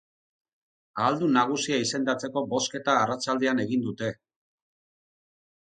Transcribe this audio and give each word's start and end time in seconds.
Ahaldun 1.01 1.35
nagusia 1.39 1.77
izendatzeko 1.83 2.45
bozketa 2.55 2.97
arratsaldean 3.03 3.65
egin 3.69 3.87
dute. 3.91 4.13